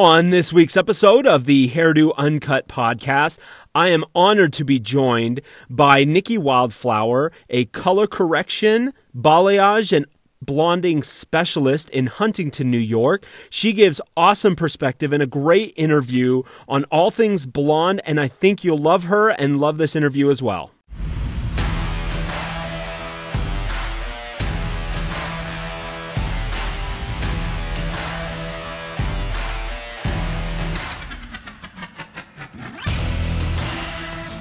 [0.00, 3.38] On this week's episode of the Hairdo Uncut podcast,
[3.74, 10.06] I am honored to be joined by Nicki Wildflower, a color correction, balayage, and
[10.40, 13.26] blonding specialist in Huntington, New York.
[13.50, 18.64] She gives awesome perspective and a great interview on all things blonde, and I think
[18.64, 20.70] you'll love her and love this interview as well.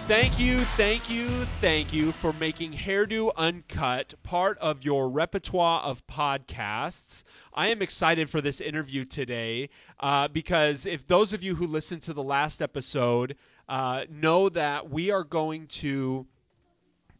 [0.09, 6.01] Thank you, thank you, thank you for making Hairdo Uncut part of your repertoire of
[6.07, 7.23] podcasts.
[7.53, 12.01] I am excited for this interview today uh, because if those of you who listened
[12.03, 13.35] to the last episode
[13.69, 16.25] uh, know that we are going to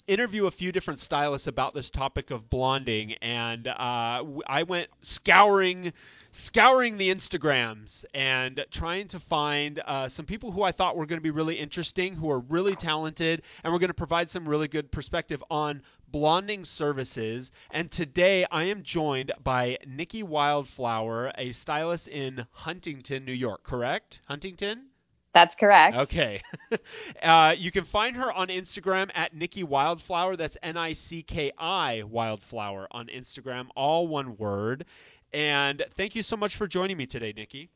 [0.07, 5.93] interview a few different stylists about this topic of blonding, and uh, I went scouring
[6.31, 11.19] scouring the Instagrams and trying to find uh, some people who I thought were going
[11.19, 14.67] to be really interesting, who are really talented, and we're going to provide some really
[14.67, 17.51] good perspective on blonding services.
[17.71, 24.21] And today I am joined by Nicki Wildflower, a stylist in Huntington, New York, correct?
[24.27, 24.87] Huntington?
[25.33, 25.95] That's correct.
[25.95, 26.41] Okay.
[27.23, 30.35] uh, you can find her on Instagram at Nicki Wildflower.
[30.35, 34.85] That's N I C K I Wildflower on Instagram, all one word.
[35.33, 37.69] And thank you so much for joining me today, Nicki.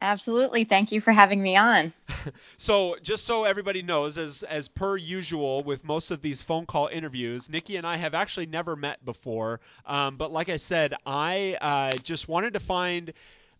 [0.00, 0.64] Absolutely.
[0.64, 1.92] Thank you for having me on.
[2.56, 6.86] so, just so everybody knows, as as per usual with most of these phone call
[6.88, 9.60] interviews, Nicki and I have actually never met before.
[9.86, 13.12] Um, but like I said, I uh, just wanted to find.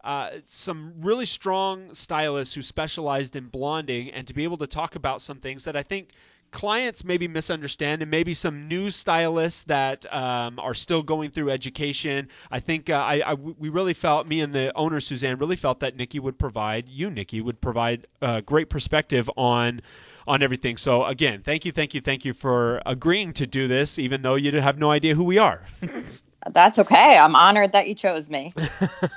[0.04, 4.94] Uh, some really strong stylists who specialized in blonding and to be able to talk
[4.94, 6.10] about some things that I think
[6.50, 12.28] clients maybe misunderstand and maybe some new stylists that um, are still going through education.
[12.50, 15.80] I think uh, I, I, we really felt, me and the owner Suzanne really felt
[15.80, 19.80] that Nicki would provide, you Nicki would provide uh, great perspective on
[20.26, 20.76] on everything.
[20.76, 24.34] So again, thank you, thank you, thank you for agreeing to do this, even though
[24.34, 25.62] you have no idea who we are.
[26.46, 27.18] That's okay.
[27.18, 28.54] I'm honored that you chose me.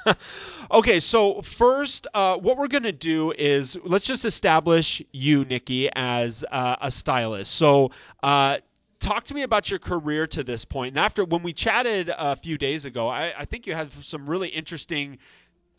[0.71, 5.89] okay, so first, uh, what we're going to do is let's just establish you, Nicki,
[5.93, 7.53] as uh, a stylist.
[7.53, 7.91] So,
[8.23, 8.57] uh,
[8.99, 10.93] talk to me about your career to this point.
[10.93, 14.27] And after when we chatted a few days ago, I, I think you had some
[14.27, 15.19] really interesting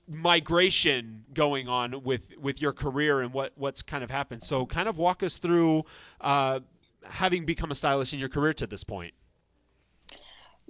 [0.09, 4.43] migration going on with with your career and what what's kind of happened.
[4.45, 5.85] So, kind of walk us through
[6.21, 6.61] uh,
[7.03, 9.13] having become a stylist in your career to this point.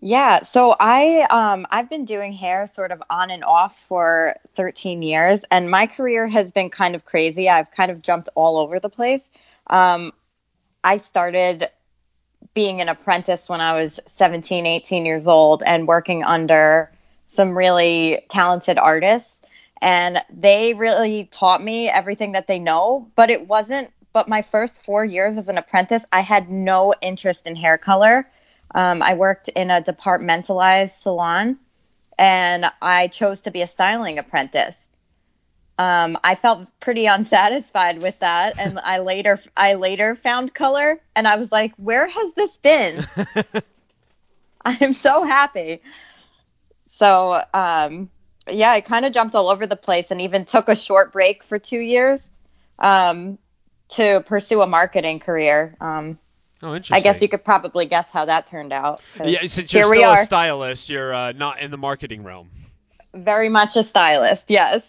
[0.04, 5.00] Yeah, so I um I've been doing hair sort of on and off for 13
[5.00, 7.48] years and my career has been kind of crazy.
[7.48, 9.30] I've kind of jumped all over the place.
[9.68, 10.12] Um
[10.82, 11.68] I started
[12.54, 16.90] being an apprentice when I was 17, 18 years old and working under
[17.28, 19.38] some really talented artists
[19.82, 24.82] and they really taught me everything that they know, but it wasn't but my first
[24.82, 28.26] 4 years as an apprentice, I had no interest in hair color
[28.74, 31.58] um, I worked in a departmentalized salon
[32.18, 34.86] and I chose to be a styling apprentice.
[35.78, 41.26] Um, I felt pretty unsatisfied with that, and I later I later found color, and
[41.26, 43.06] I was like, "Where has this been?"
[44.64, 45.80] I'm so happy.
[46.88, 48.10] So, um,
[48.48, 51.42] yeah, I kind of jumped all over the place, and even took a short break
[51.42, 52.20] for two years
[52.78, 53.38] um,
[53.90, 55.74] to pursue a marketing career.
[56.62, 56.96] Oh, interesting.
[56.96, 59.00] I guess you could probably guess how that turned out.
[59.22, 62.50] Yeah, since you're still a stylist, you're uh, not in the marketing realm.
[63.14, 64.86] Very much a stylist, yes.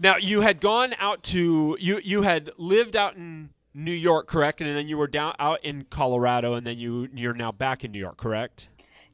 [0.00, 4.60] Now you had gone out to you you had lived out in New York, correct?
[4.60, 7.92] And then you were down out in Colorado, and then you you're now back in
[7.92, 8.66] New York, correct?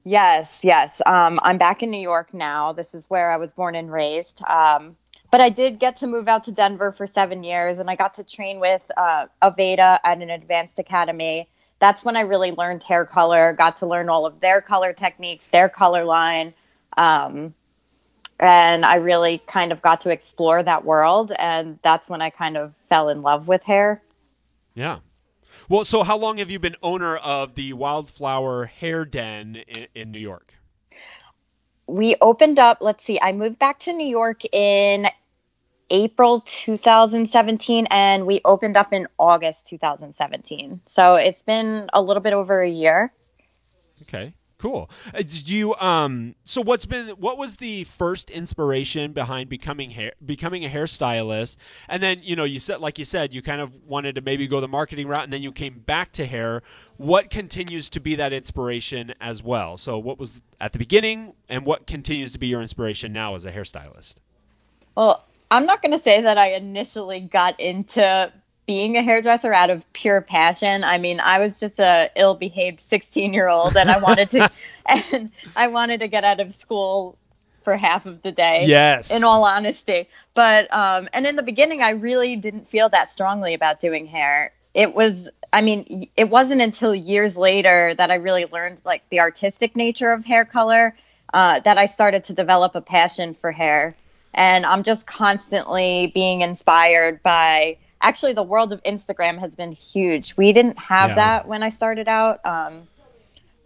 [0.04, 1.02] Yes, yes.
[1.04, 2.72] Um, I'm back in New York now.
[2.72, 4.42] This is where I was born and raised.
[4.48, 4.96] Um,
[5.30, 8.14] but I did get to move out to Denver for seven years, and I got
[8.14, 11.46] to train with uh, Aveda at an advanced academy
[11.80, 15.48] that's when I really learned hair color, got to learn all of their color techniques,
[15.48, 16.54] their color line.
[16.96, 17.54] Um,
[18.40, 21.32] and I really kind of got to explore that world.
[21.38, 24.02] And that's when I kind of fell in love with hair.
[24.74, 24.98] Yeah.
[25.68, 30.10] Well, so how long have you been owner of the Wildflower Hair Den in, in
[30.10, 30.54] New York?
[31.86, 35.08] We opened up, let's see, I moved back to New York in
[35.90, 40.80] April 2017 and we opened up in August 2017.
[40.86, 43.12] So it's been a little bit over a year.
[44.02, 44.32] Okay.
[44.58, 44.90] Cool.
[45.14, 50.14] Uh, did you um so what's been what was the first inspiration behind becoming hair
[50.26, 51.54] becoming a hairstylist?
[51.88, 54.48] And then, you know, you said like you said you kind of wanted to maybe
[54.48, 56.64] go the marketing route and then you came back to hair.
[56.96, 59.76] What continues to be that inspiration as well?
[59.76, 63.44] So what was at the beginning and what continues to be your inspiration now as
[63.44, 64.16] a hairstylist?
[64.96, 68.32] Well, I'm not going to say that I initially got into
[68.66, 70.84] being a hairdresser out of pure passion.
[70.84, 74.50] I mean, I was just a ill-behaved 16-year-old and I wanted to
[74.86, 77.16] and I wanted to get out of school
[77.62, 78.66] for half of the day.
[78.66, 79.10] Yes.
[79.10, 80.08] In all honesty.
[80.34, 84.52] But um and in the beginning I really didn't feel that strongly about doing hair.
[84.74, 89.20] It was I mean, it wasn't until years later that I really learned like the
[89.20, 90.94] artistic nature of hair color
[91.32, 93.96] uh, that I started to develop a passion for hair.
[94.34, 100.36] And I'm just constantly being inspired by actually the world of Instagram has been huge.
[100.36, 101.14] We didn't have Yeah.
[101.16, 102.44] that when I started out.
[102.44, 102.86] Um,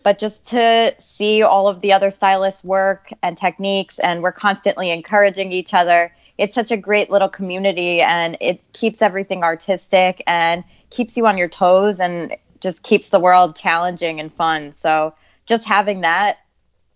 [0.02, 4.90] but just to see all of the other stylists work and techniques, and we're constantly
[4.90, 6.12] encouraging each other.
[6.38, 11.38] It's such a great little community, and it keeps everything artistic and keeps you on
[11.38, 14.72] your toes, and just keeps the world challenging and fun.
[14.72, 15.14] So
[15.46, 16.38] just having that,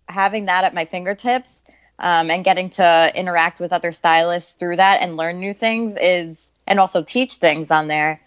[0.08, 1.60] having that at my fingertips,
[1.98, 6.48] um, and getting to interact with other stylists through that and learn new things is,
[6.66, 8.20] and also teach things on there,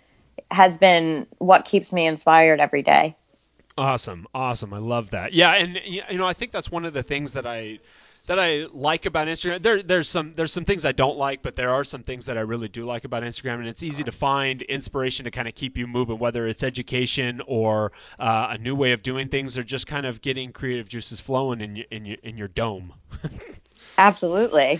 [0.51, 3.16] has been what keeps me inspired every day.
[3.77, 4.74] Awesome, awesome.
[4.74, 5.33] I love that.
[5.33, 7.80] Yeah, and you know, I think that's one of the things that I
[8.30, 9.64] that I like about Instagram.
[9.64, 12.38] There, there's some there's some things I don't like, but there are some things that
[12.38, 15.56] I really do like about Instagram, and it's easy to find inspiration to kind of
[15.56, 19.64] keep you moving, whether it's education or uh, a new way of doing things, or
[19.64, 22.94] just kind of getting creative juices flowing in your in your in your dome.
[23.98, 24.80] Absolutely.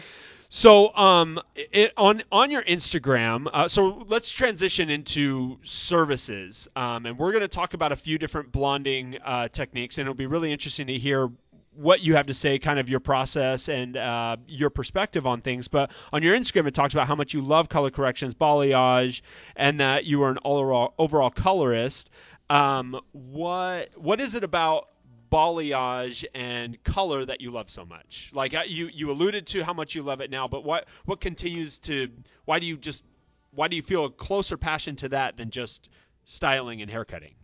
[0.52, 7.18] So, um, it, on on your Instagram, uh, so let's transition into services, um, and
[7.18, 10.52] we're going to talk about a few different blonding uh, techniques, and it'll be really
[10.52, 11.30] interesting to hear
[11.80, 15.70] what you have to say, kind of your process and uh, your perspective on things.
[15.70, 19.22] But on your Instagram, it talks about how much you love color corrections, balayage,
[19.56, 22.10] and that you are an overall overall colorist.
[22.50, 24.90] Um, what what is it about
[25.32, 28.30] balayage and color that you love so much?
[28.34, 31.22] Like uh, you you alluded to how much you love it now, but what what
[31.22, 32.10] continues to
[32.44, 33.06] why do you just
[33.52, 35.88] why do you feel a closer passion to that than just
[36.26, 37.36] styling and haircutting?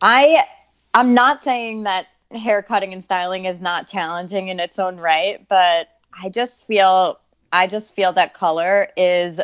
[0.00, 0.46] I
[0.94, 5.46] I'm not saying that hair cutting and styling is not challenging in its own right,
[5.48, 7.20] but I just feel
[7.52, 9.40] I just feel that color is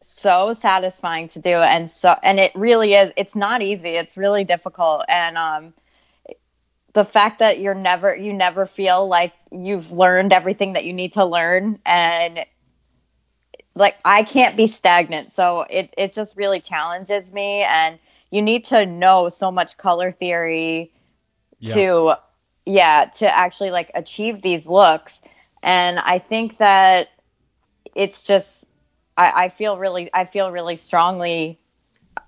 [0.00, 3.90] so satisfying to do and so and it really is it's not easy.
[3.90, 5.74] It's really difficult and um
[6.92, 11.14] the fact that you're never you never feel like you've learned everything that you need
[11.14, 12.44] to learn and
[13.74, 15.32] like I can't be stagnant.
[15.32, 17.98] So it it just really challenges me and
[18.30, 20.92] you need to know so much color theory
[21.62, 21.74] Yeah.
[21.74, 22.14] to
[22.66, 25.20] yeah to actually like achieve these looks.
[25.62, 27.08] And i think that
[27.94, 28.64] it's just
[29.16, 31.58] I, I feel really i feel really strongly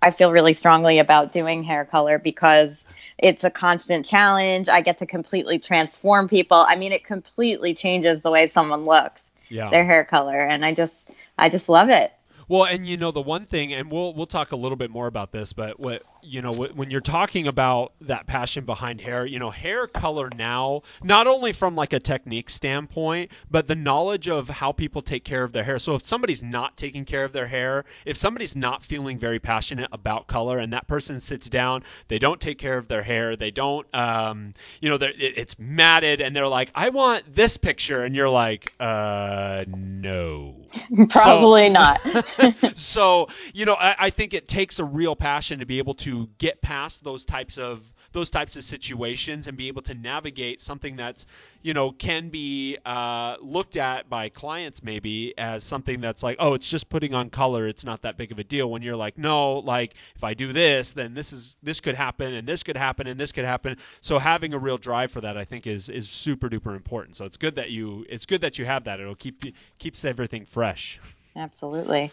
[0.03, 2.85] i feel really strongly about doing hair color because
[3.19, 4.69] it's a constant challenge.
[4.69, 6.59] I get to completely transform people.
[6.69, 9.71] I mean it completely changes the way someone looks Yeah.
[9.71, 10.41] their hair color.
[10.41, 12.13] And i just i just love it
[12.49, 15.07] Well, and you know the one thing, and we'll we'll talk a little bit more
[15.07, 19.27] about this, but what you know wh- when you're talking about that passion behind hair,
[19.27, 24.29] you know, hair color now, not only from like a technique standpoint, but the knowledge
[24.29, 25.79] of how people take care of their hair.
[25.79, 29.89] So if somebody's not taking care of their hair, if somebody's not feeling very passionate
[29.93, 33.51] about color, and that person sits down, they don't take care of their hair, they
[33.51, 38.15] don't, um, you know, it, it's matted, and they're like, I want this picture, and
[38.15, 40.57] you're like, uh, no.
[41.11, 42.01] probably not
[42.75, 46.29] so you know I, I think it takes a real passion to be able to
[46.39, 47.83] get past those types of
[48.15, 51.27] those types of situations and be able to navigate something that's
[51.63, 56.55] you know can be uh, looked at by clients maybe as something that's like oh
[56.55, 57.67] it's just putting on color.
[57.67, 58.71] It's not that big of a deal.
[58.71, 62.35] When you're like no like if i do this then this is this could happen
[62.35, 63.77] and this could happen and this could happen.
[64.01, 67.17] So having a real drive for that i think is is super duper important.
[67.17, 69.01] So it's good that you it's good that you have that.
[69.01, 69.43] It'll keep
[69.79, 71.01] keeps everything fresh
[71.37, 72.13] absolutely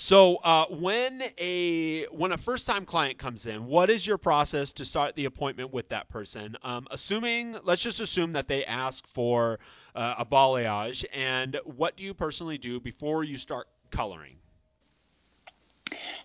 [0.00, 4.70] so uh, when a when a first time client comes in, what is your process
[4.74, 6.56] to start the appointment with that person?
[6.62, 9.58] Um, assuming, let's just assume that they ask for
[9.96, 14.36] uh, a balayage, and what do you personally do before you start coloring?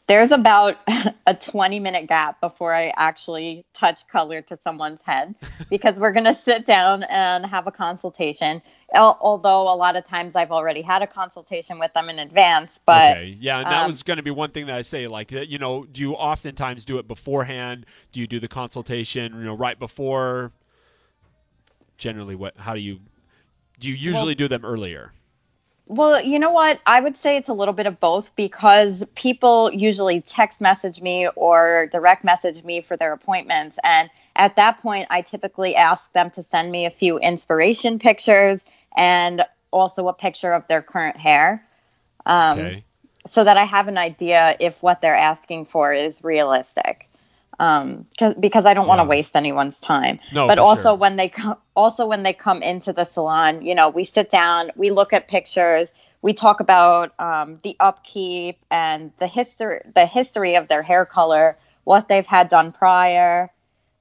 [0.08, 0.78] There's about
[1.28, 5.36] a 20 minute gap before I actually touch color to someone's head
[5.70, 8.62] because we're going to sit down and have a consultation.
[8.96, 13.18] Although a lot of times I've already had a consultation with them in advance, but
[13.18, 15.08] okay, yeah, and that um, was going to be one thing that I say.
[15.08, 17.88] Like, you know, do you oftentimes do it beforehand?
[18.12, 20.52] Do you do the consultation, you know, right before?
[21.98, 22.56] Generally, what?
[22.56, 23.00] How do you?
[23.80, 25.12] Do you usually do them earlier?
[25.86, 26.80] Well, you know what?
[26.86, 31.28] I would say it's a little bit of both because people usually text message me
[31.36, 33.78] or direct message me for their appointments.
[33.84, 38.64] And at that point, I typically ask them to send me a few inspiration pictures.
[38.96, 41.66] And also a picture of their current hair.
[42.26, 42.84] Um, Okay.
[43.26, 47.10] so that I have an idea if what they're asking for is realistic.
[47.60, 49.10] Um, cause, because I don't want to Yeah.
[49.10, 50.20] waste anyone's time.
[50.32, 50.96] No, but also sure.
[50.96, 54.72] when they come, also when they come into the salon, you know, we sit down,
[54.76, 55.92] we look at pictures,
[56.22, 61.58] we talk about um, the upkeep and the history, the history of their hair color,
[61.84, 63.52] what they've had done prior.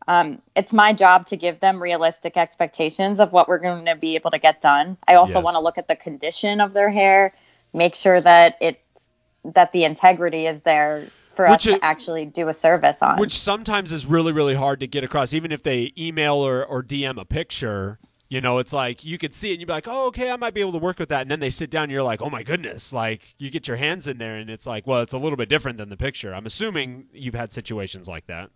[0.09, 4.17] Um, it's my job to give them realistic expectations of what we're going to be
[4.17, 4.97] able to get done.
[5.07, 5.45] I also Yes.
[5.45, 7.33] want to look at the condition of their hair,
[7.75, 9.09] make sure that it's
[9.45, 13.19] that the integrity is there for Which us to actually do a service on.
[13.19, 16.83] Which sometimes is really, really hard to get across, even if they email or, or
[16.83, 17.99] DM a picture.
[18.29, 20.37] You know, it's like you could see it and you'd be like, oh, okay, I
[20.37, 21.21] might be able to work with that.
[21.21, 22.91] And then they sit down and you're like, oh my goodness.
[22.91, 25.51] Like, you get your hands in there and it's like, well, it's a little bit
[25.51, 26.35] different than the picture.
[26.35, 28.51] I'm assuming you've had situations like that.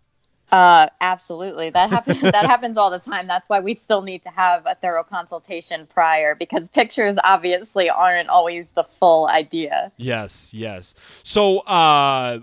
[0.51, 1.69] Uh, absolutely.
[1.69, 2.21] That happens.
[2.21, 3.27] that happens all the time.
[3.27, 8.29] That's why we still need to have a thorough consultation prior because pictures obviously aren't
[8.29, 9.91] always the full idea.
[9.97, 10.95] Yes, yes.
[11.23, 12.39] So, uh,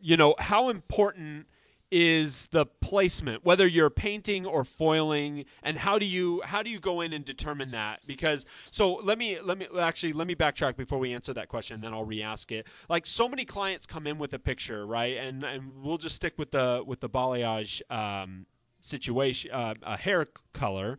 [0.00, 1.46] you know, how important
[1.90, 6.78] is the placement, whether you're painting or foiling, and how do you how do you
[6.78, 8.00] go in and determine that?
[8.06, 11.80] Because so let me let me actually let me backtrack before we answer that question,
[11.80, 12.66] then I'll re-ask it.
[12.88, 15.16] Like so many clients come in with a picture, right?
[15.16, 18.44] And and we'll just stick with the with the balayage um,
[18.80, 20.98] situation, uh, a hair color.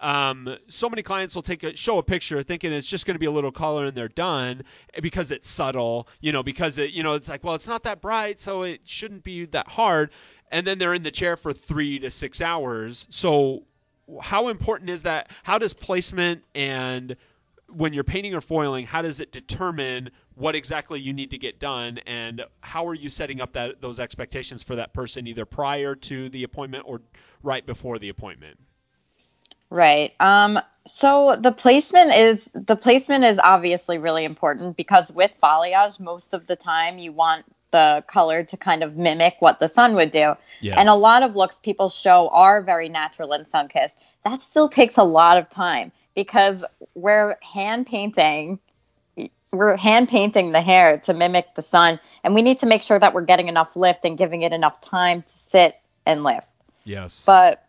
[0.00, 3.18] Um, so many clients will take a show a picture thinking it's just going to
[3.18, 4.62] be a little color and they're done
[5.02, 8.00] because it's subtle, you know, because it, you know, it's like, well, it's not that
[8.00, 10.10] bright, so it shouldn't be that hard.
[10.50, 13.06] And then they're in the chair for three to six hours.
[13.10, 13.64] So,
[14.20, 15.30] how important is that?
[15.44, 17.14] How does placement and
[17.68, 21.60] when you're painting or foiling, how does it determine what exactly you need to get
[21.60, 25.94] done, and how are you setting up that those expectations for that person either prior
[25.94, 27.00] to the appointment or
[27.42, 28.58] right before the appointment?
[29.70, 30.12] Right.
[30.20, 36.34] Um, so the placement is the placement is obviously really important because with balayage, most
[36.34, 40.10] of the time you want the color to kind of mimic what the sun would
[40.10, 40.34] do.
[40.60, 40.76] Yes.
[40.76, 43.94] And a lot of looks people show are very natural and sun kissed.
[44.24, 48.58] That still takes a lot of time because we're hand painting
[49.52, 52.98] we're hand painting the hair to mimic the sun and we need to make sure
[52.98, 56.46] that we're getting enough lift and giving it enough time to sit and lift.
[56.84, 57.24] Yes.
[57.26, 57.64] But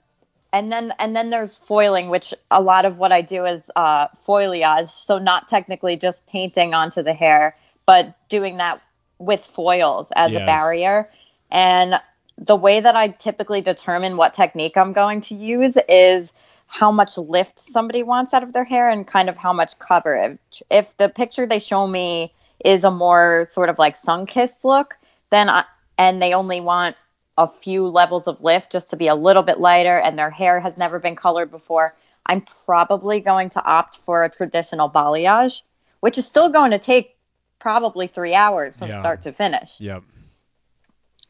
[0.53, 4.08] and then and then there's foiling, which a lot of what I do is uh,
[4.25, 4.89] foilayage.
[4.89, 7.55] So not technically just painting onto the hair,
[7.86, 8.81] but doing that
[9.20, 10.41] with foils as Yes.
[10.41, 11.10] a barrier.
[11.50, 11.96] And
[12.38, 16.34] the way that I typically determine what technique I'm going to use is
[16.67, 20.63] how much lift somebody wants out of their hair and kind of how much coverage.
[20.70, 24.98] If the picture they show me is a more sort of like sun-kissed look,
[25.29, 25.65] then I,
[25.98, 26.96] and they only want
[27.38, 30.60] a few levels of lift just to be a little bit lighter and their hair
[30.60, 31.94] has never been colored before,
[32.26, 35.62] I'm probably going to opt for a traditional balayage,
[36.02, 37.16] which is still going to take
[37.60, 39.00] probably three hours from Yeah.
[39.00, 39.76] start to finish.
[39.80, 40.04] Yep.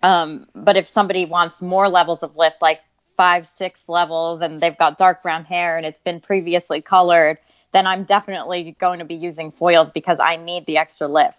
[0.03, 2.81] Um, but if somebody wants more levels of lift, like
[3.15, 7.37] five, six levels, and they've got dark brown hair and it's been previously colored,
[7.71, 11.37] then I'm definitely going to be using foils because I need the extra lift.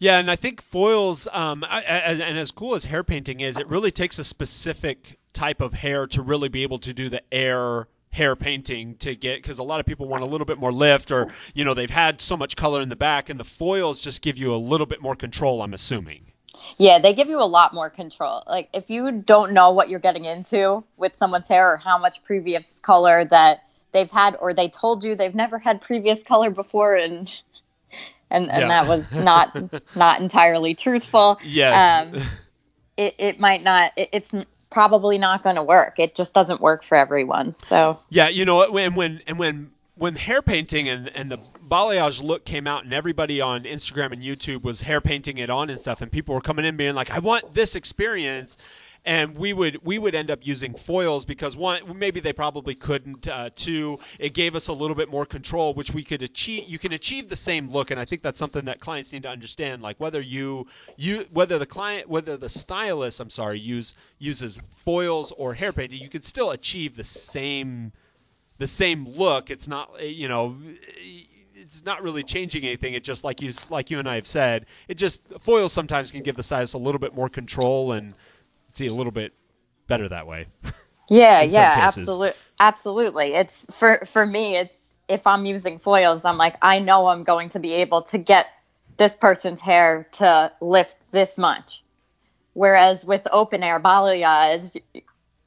[0.00, 3.58] Yeah, and I think foils, um, I, I, and as cool as hair painting is,
[3.58, 7.22] it really takes a specific type of hair to really be able to do the
[7.32, 10.72] air hair painting to get because a lot of people want a little bit more
[10.72, 14.00] lift or you know they've had so much color in the back and the foils
[14.00, 16.24] just give you a little bit more control i'm assuming
[16.78, 18.42] Yeah, they give you a lot more control.
[18.46, 22.24] Like if you don't know what you're getting into with someone's hair or how much
[22.24, 26.96] previous color that they've had or they told you they've never had previous color before
[26.96, 27.40] and
[28.30, 28.68] and, and Yeah.
[28.68, 29.56] that was not
[29.94, 31.38] not entirely truthful.
[31.42, 32.20] yes Um,
[32.96, 34.34] It it might not it, it's
[34.70, 35.98] probably not going to work.
[35.98, 37.54] It just doesn't work for everyone.
[37.62, 41.36] So Yeah, you know, when when and when when hair painting and, and the
[41.68, 45.68] balayage look came out and everybody on Instagram and YouTube was hair painting it on
[45.70, 48.56] and stuff and people were coming in being like I want this experience
[49.04, 53.26] and we would we would end up using foils because one maybe they probably couldn't
[53.28, 56.78] uh, two it gave us a little bit more control which we could achieve you
[56.78, 59.82] can achieve the same look and I think that's something that clients need to understand
[59.82, 60.66] like whether you
[60.96, 66.00] you whether the client whether the stylist I'm sorry use uses foils or hair painting
[66.00, 67.92] you can still achieve the same
[68.60, 69.50] the same look.
[69.50, 70.54] It's not, uh, you know,
[71.56, 72.94] it's not really changing anything.
[72.94, 76.22] It just like you like you and I have said, it just foils sometimes can
[76.22, 78.14] give the stylist a little bit more control and
[78.72, 79.32] see a little bit
[79.86, 80.46] better that way.
[81.12, 83.34] Yeah, yeah, absolutely, absolutely.
[83.34, 84.56] It's for for me.
[84.56, 84.76] It's
[85.08, 88.46] if I'm using foils, I'm like, I know I'm going to be able to get
[88.96, 91.82] this person's hair to lift this much.
[92.52, 94.80] Whereas with open air balayage,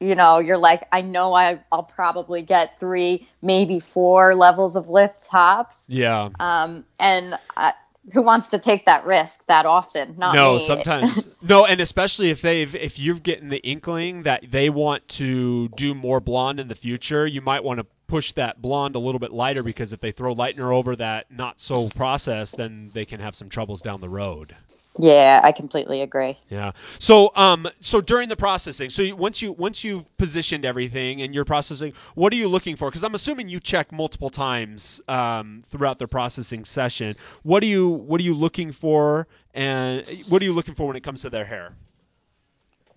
[0.00, 4.90] you know, you're like, I know I, I'll probably get three, maybe four levels of
[4.90, 5.78] lift tops.
[5.88, 6.28] Yeah.
[6.40, 7.72] Um, and uh,
[8.12, 10.16] who wants to take that risk that often?
[10.18, 10.64] Not no, me.
[10.64, 15.68] sometimes no, and especially if they've if you're getting the inkling that they want to
[15.70, 19.18] do more blonde in the future, you might want to push that blonde a little
[19.18, 23.20] bit lighter because if they throw lightener over that not so processed, then they can
[23.20, 24.54] have some troubles down the road.
[24.98, 26.38] Yeah, I completely agree.
[26.48, 26.72] Yeah.
[27.00, 31.34] So um so during the processing, so you, once you once you've positioned everything and
[31.34, 32.90] you're processing, what are you looking for?
[32.90, 37.16] Because I'm assuming you check multiple times um, throughout the processing session.
[37.42, 40.96] What are you what are you looking for, and what are you looking for when
[40.96, 41.74] it comes to their hair?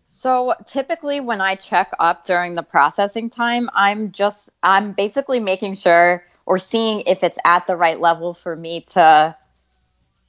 [0.05, 5.73] So typically when I check up during the processing time, I'm just I'm basically making
[5.73, 9.35] sure or seeing if it's at the right level for me to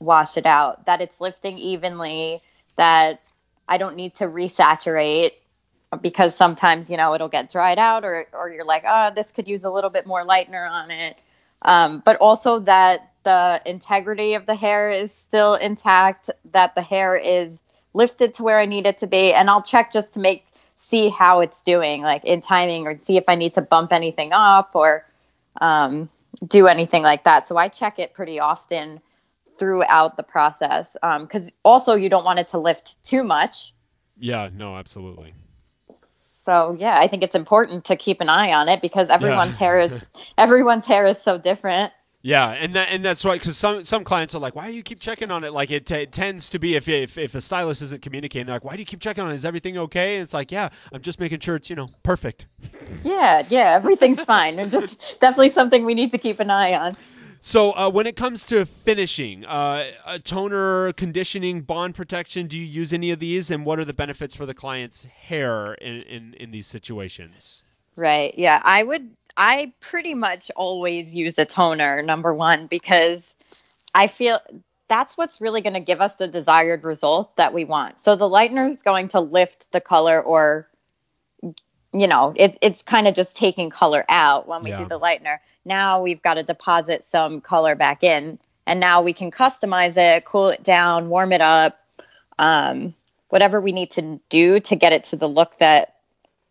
[0.00, 2.43] wash it out, that it's lifting evenly,
[2.76, 3.21] that
[3.69, 5.33] I don't need to resaturate
[6.00, 9.49] because sometimes, you know, it'll get dried out or or you're like, "Oh, this could
[9.49, 11.17] use a little bit more lightener on it."
[11.62, 17.17] Um, but also that the integrity of the hair is still intact, that the hair
[17.17, 17.61] is
[17.95, 20.45] lifted to where I need it to be, and I'll check just to make
[20.76, 24.33] see how it's doing, like in timing, or see if I need to bump anything
[24.33, 25.05] up or
[25.61, 26.09] um,
[26.47, 27.47] do anything like that.
[27.47, 29.00] So I check it pretty often
[29.59, 33.75] throughout the process because um, also you don't want it to lift too much.
[34.17, 34.50] Yeah.
[34.55, 34.77] No.
[34.77, 35.35] Absolutely.
[36.45, 39.59] So yeah, I think it's important to keep an eye on it because everyone's Yeah.
[39.67, 40.07] hair is
[40.38, 41.93] everyone's hair is so different.
[42.21, 44.83] Yeah, and that and that's right because some some clients are like, why do you
[44.83, 45.53] keep checking on it?
[45.53, 48.57] Like it, t- it tends to be if, if if a stylist isn't communicating, they're
[48.57, 49.37] like, why do you keep checking on it?
[49.37, 50.17] Is everything okay?
[50.17, 52.47] And it's like, yeah, I'm just making sure it's you know perfect.
[53.05, 54.59] Yeah, yeah, everything's fine.
[54.59, 56.97] And just definitely something we need to keep an eye on.
[57.40, 62.92] So uh, when it comes to finishing, uh, toner, conditioning, bond protection, do you use
[62.92, 63.50] any of these?
[63.50, 67.62] And what are the benefits for the client's hair in in, in these situations?
[67.97, 68.33] Right.
[68.37, 68.61] Yeah.
[68.64, 73.35] I would, I pretty much always use a toner, number one, because
[73.95, 74.38] I feel
[74.88, 78.01] that's what's really going to give us the desired result that we want.
[78.01, 80.68] So the lightener is going to lift the color or,
[81.92, 84.83] you know, it, it's kind of just taking color out when we Yeah.
[84.83, 85.38] do the lightener.
[85.64, 90.24] Now we've got to deposit some color back in and now we can customize it,
[90.24, 91.79] cool it down, warm it up,
[92.38, 92.94] um,
[93.31, 95.96] whatever we need to do to get it to the look that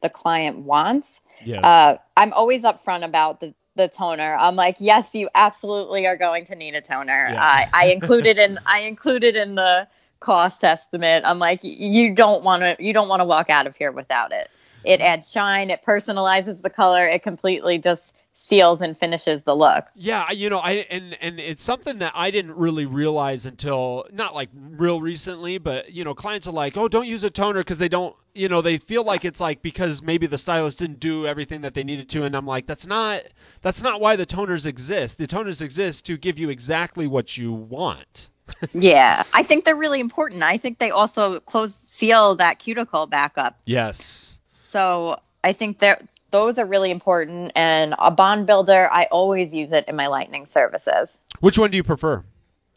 [0.02, 1.64] the client wants Yes.
[1.64, 4.36] uh, I'm always upfront about the, the toner.
[4.40, 7.30] I'm like, yes, you absolutely are going to need a toner.
[7.32, 7.42] Yeah.
[7.42, 9.88] I, I included in I included in the
[10.20, 11.24] cost estimate.
[11.26, 14.32] I'm like, you don't want to you don't want to walk out of here without
[14.32, 14.50] it.
[14.88, 15.70] It adds shine.
[15.70, 17.06] It personalizes the color.
[17.06, 19.86] It completely just seals and finishes the look.
[19.96, 24.36] Yeah, you know, I and and it's something that I didn't really realize until not
[24.36, 27.80] like real recently, but you know, clients are like, "Oh, don't use a toner because
[27.80, 31.26] they don't, you know, they feel like it's like because maybe the stylist didn't do
[31.26, 33.24] everything that they needed to." And I'm like, "That's not
[33.62, 35.18] that's not why the toners exist.
[35.18, 38.30] The toners exist to give you exactly what you want."
[38.74, 40.42] Yeah, I think they're really important.
[40.42, 43.60] I think they also close seal that cuticle back up.
[43.66, 44.40] Yes.
[44.68, 46.00] So I think they're
[46.32, 47.54] those are really important.
[47.56, 51.18] And a bond builder, I always use it in my lightning services.
[51.40, 52.24] Which one do you prefer?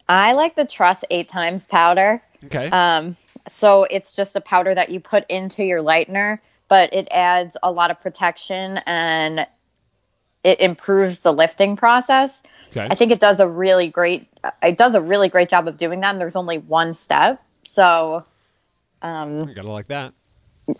[0.07, 2.21] I like the Truss eight times powder.
[2.45, 2.69] Okay.
[2.69, 3.17] Um,
[3.49, 7.71] so it's just a powder that you put into your lightener, but it adds a
[7.71, 9.45] lot of protection and
[10.43, 12.41] it improves the lifting process.
[12.71, 12.87] okay.
[12.89, 14.27] I think it does a really great
[14.63, 16.11] it does a really great job of doing that.
[16.11, 18.25] And there's only one step, so
[19.01, 20.13] um, You gotta like that.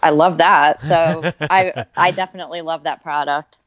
[0.02, 0.82] I love that.
[0.82, 3.58] So I I definitely love that product.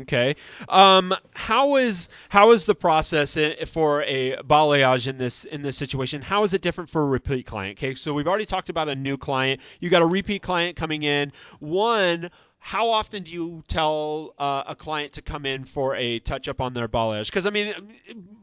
[0.00, 0.34] Okay.
[0.68, 3.34] Um, how is how is the process
[3.68, 6.20] for a balayage in this in this situation?
[6.20, 7.78] How is it different for a repeat client?
[7.78, 9.60] Okay, so we've already talked about a new client.
[9.80, 11.32] You got a repeat client coming in.
[11.60, 16.48] One, how often do you tell uh, a client to come in for a touch
[16.48, 17.26] up on their balayage?
[17.26, 17.74] Because I mean,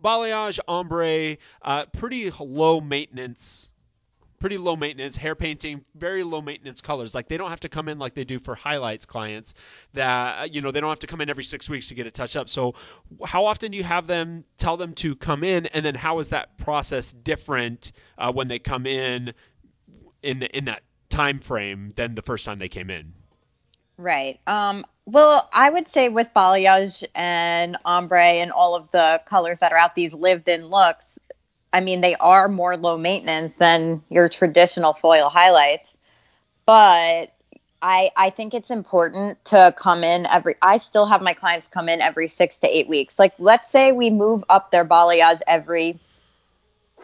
[0.01, 3.70] balayage, ombre, uh, pretty low maintenance
[4.41, 7.15] pretty low maintenance hair painting very low maintenance colors.
[7.15, 9.53] Like they don't have to come in like they do for highlights clients
[9.93, 12.11] that you know they don't have to come in every six weeks to get a
[12.11, 12.49] touch up.
[12.49, 12.75] So
[13.23, 15.67] how often do you have them tell them to come in?
[15.67, 19.33] And then how is that process different uh, when they come in
[20.23, 23.13] in the, in that time frame than the first time they came in?
[23.97, 24.39] Right.
[24.47, 29.71] Um, well, I would say with balayage and ombre and all of the colors that
[29.71, 31.19] are out, these lived-in looks,
[31.73, 35.95] I mean, they are more low maintenance than your traditional foil highlights.
[36.65, 37.33] But
[37.81, 40.55] I I think it's important to come in every.
[40.61, 43.17] I still have my clients come in every six to eight weeks.
[43.17, 45.99] Like, let's say we move up their balayage every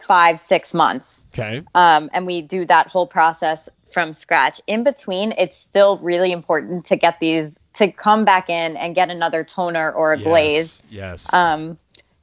[0.06, 4.60] five six months okay um, and we do that whole process from scratch.
[4.66, 9.10] In between, it's still really important to get these to come back in and get
[9.10, 10.82] another toner or a yes, glaze.
[10.90, 11.32] Yes.
[11.32, 11.78] Um,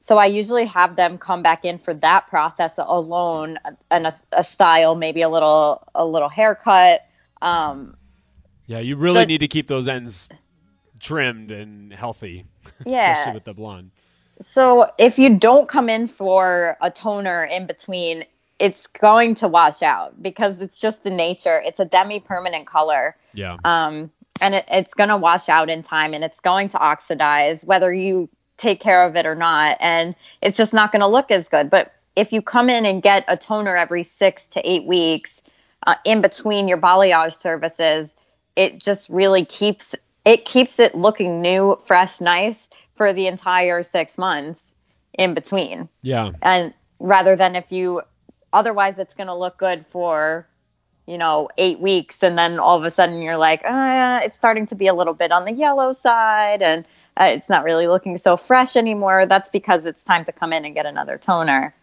[0.06, 3.58] so I usually have them come back in for that process alone
[3.90, 7.02] and a, a style, maybe a little a little haircut.
[7.42, 7.98] Um,
[8.68, 10.30] yeah, you really the- need to keep those ends
[11.00, 12.46] trimmed and healthy,
[12.86, 13.14] Yeah.
[13.14, 13.90] especially with the blonde.
[14.40, 18.26] so if you don't come in for a toner in between,
[18.60, 21.64] it's going to wash out because it's just the nature.
[21.66, 23.16] It's a demi-permanent color.
[23.34, 23.58] Yeah.
[23.66, 27.64] um, and it, it's going to wash out in time and it's going to oxidize
[27.66, 31.32] whether you take care of it or not and it's just not going to look
[31.32, 34.86] as good but if you come in and get a toner every six to eight
[34.86, 35.42] weeks
[35.88, 38.14] uh, in between your balayage services
[38.56, 44.18] it just really keeps it keeps it looking new fresh nice for the entire six
[44.18, 44.66] months
[45.14, 46.32] in between Yeah.
[46.42, 48.02] and rather than if you
[48.54, 50.48] otherwise it's going to look good for
[51.08, 54.66] you know eight weeks and then all of a sudden you're like uh, it's starting
[54.68, 56.86] to be a little bit on the yellow side and
[57.18, 60.66] uh, it's not really looking so fresh anymore that's because it's time to come in
[60.66, 61.74] and get another toner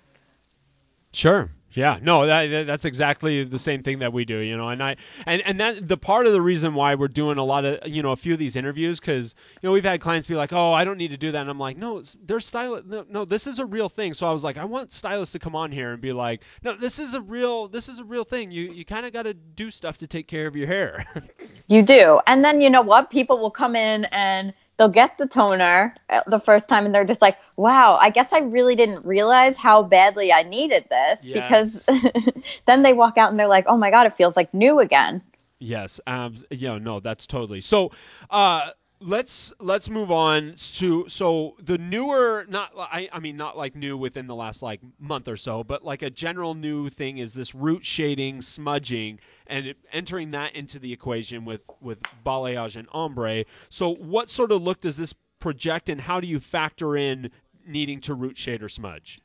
[1.13, 1.51] Sure.
[1.75, 1.99] Yeah.
[2.03, 4.69] No, that, that- that's exactly the same thing that we do, you know.
[4.69, 7.65] And I and and that the part of the reason why we're doing a lot
[7.65, 10.35] of you know a few of these interviews because you know we've had clients be
[10.35, 12.83] like, oh, I don't need to do that, and I'm like, no, they're style.
[12.85, 14.13] No, no, this is a real thing.
[14.15, 16.77] So I was like, I want stylists to come on here and be like, no,
[16.77, 18.51] this is a real this is a real thing.
[18.51, 21.07] You you kind of got to do stuff to take care of your hair.
[21.69, 25.27] you do and then you know what people will come in and they'll get the
[25.27, 29.05] toner uh, the first time and they're just like wow i guess i really didn't
[29.07, 31.89] realize how badly i needed this because
[32.67, 35.23] then they walk out and they're like oh my god it feels like new again
[35.63, 37.61] Yes, um, yeah, no, that's totally.
[37.61, 37.93] So,
[38.31, 38.71] uh,
[39.03, 43.97] let's let's move on to so the newer, not I, I mean not like new
[43.97, 47.55] within the last like month or so, but like a general new thing is this
[47.55, 53.45] root shading, smudging, and it, entering that into the equation with with balayage and ombre.
[53.69, 57.31] So, what sort of look does this project, and how do you factor in
[57.67, 59.21] needing to root shade or smudge?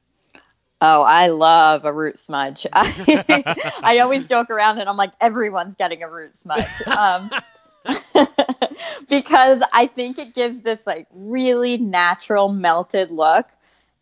[0.80, 2.68] Oh, I love a root smudge.
[2.72, 6.68] I, I always joke around and I'm like, everyone's getting a root smudge.
[6.86, 7.32] Um,
[9.10, 13.48] because I think it gives this like really natural melted look.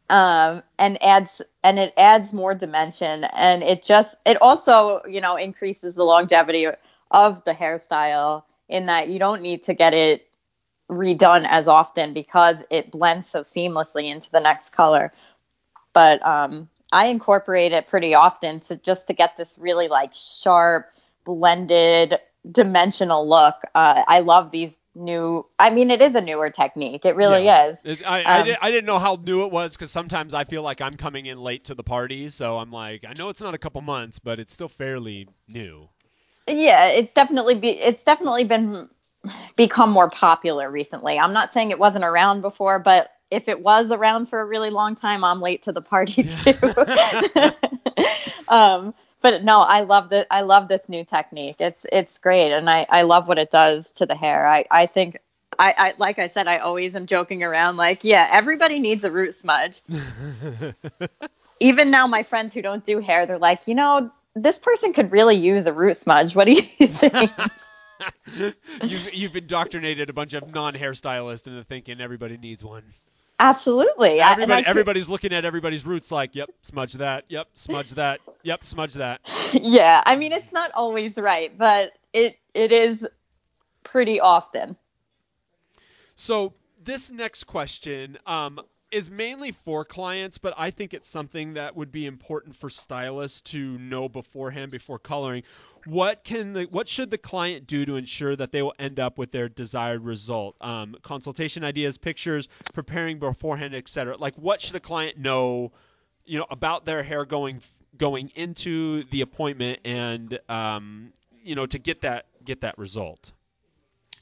[0.08, 5.36] Um, and adds and it adds more dimension and it just it also you know
[5.36, 6.67] increases the longevity
[7.10, 10.28] of the hairstyle in that you don't need to get it
[10.91, 15.12] redone as often because it blends so seamlessly into the next color
[15.95, 20.91] but um, I incorporate it pretty often to just to get this really like sharp,
[21.24, 22.19] blended,
[22.52, 23.56] dimensional look.
[23.74, 25.46] Uh, I love these new.
[25.60, 27.06] I mean, it is a newer technique.
[27.06, 27.74] It really Yeah.
[27.86, 28.02] is.
[28.04, 30.62] I, I, Um, did, I didn't know how new it was because sometimes I feel
[30.62, 32.30] like I'm coming in late to the party.
[32.30, 35.90] So I'm like, I know it's not a couple months, but it's still fairly new.
[36.48, 37.70] Yeah, it's definitely be.
[37.72, 38.90] It's definitely been
[39.56, 41.18] become more popular recently.
[41.18, 44.70] I'm not saying it wasn't around before, but if it was around for a really
[44.70, 46.54] long time, I'm late to the party too.
[48.48, 48.94] um,
[49.26, 51.56] but no, I love the I love this new technique.
[51.58, 54.48] It's it's great, and I I love what it does to the hair.
[54.48, 55.18] I I think.
[55.58, 59.12] I, I like I said, I always am joking around like, yeah, everybody needs a
[59.12, 59.82] root smudge.
[61.62, 65.14] Even now, my friends who don't do hair, they're like, you know, this person could
[65.14, 66.36] really use a root smudge.
[66.36, 67.32] What do you think?
[68.84, 72.84] you've, you've indoctrinated a bunch of non-hairstylists into thinking everybody needs one.
[73.39, 74.21] Absolutely.
[74.21, 77.91] I- and I Everybody, everybody's looking at everybody's roots like, yep, smudge that, yep, smudge
[77.91, 79.21] that, yep, smudge that.
[79.54, 83.06] yeah, I mean it's not always right, but it it is
[83.84, 84.78] pretty often.
[86.15, 88.60] So this next question um,
[88.91, 93.41] is mainly for clients, but I think it's something that would be important for stylists
[93.52, 95.43] to know beforehand before coloring.
[95.86, 99.17] What can the what should the client do to ensure that they will end up
[99.17, 100.56] with their desired result?
[100.62, 104.17] Um, consultation ideas, pictures, preparing beforehand, etc.
[104.17, 105.71] Like what should a client know,
[106.26, 107.62] you know, about their hair going
[107.98, 113.32] going into the appointment and um, you know to get that get that result.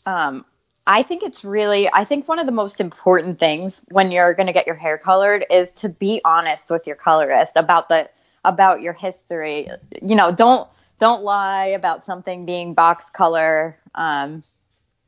[0.06, 0.45] Um,
[0.86, 4.47] I think it's really, I think one of the most important things when you're going
[4.47, 8.10] to get your hair colored is to be honest with your colorist about the
[8.43, 9.69] about your history.
[10.02, 10.67] You know, don't
[11.04, 13.78] don't lie about something being box color.
[13.94, 14.42] Um,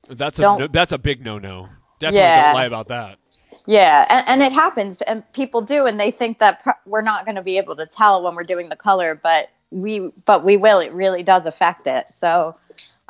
[0.09, 1.69] That's a no, that's a big no no.
[1.99, 2.45] Definitely Yeah.
[2.47, 3.17] don't lie about that.
[3.65, 7.23] yeah, and, and it happens, and people do, and they think that pr- we're not
[7.25, 10.57] going to be able to tell when we're doing the color, but we but we
[10.57, 10.79] will.
[10.79, 12.05] It really does affect it.
[12.19, 12.55] So,